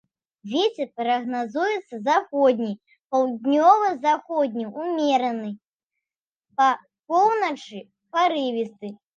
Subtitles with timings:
[0.51, 2.71] Вецер прагназуецца заходні,
[3.13, 5.51] паўднёва-заходні ўмераны,
[6.59, 6.69] па
[7.15, 7.77] поўначы
[8.17, 8.87] парывісты.